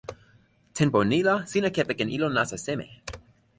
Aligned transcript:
tenpo 0.77 0.99
ni 1.09 1.19
la 1.27 1.35
sina 1.51 1.69
kepeken 1.77 2.13
ilo 2.15 2.27
nasa 2.37 2.57
seme? 2.65 2.87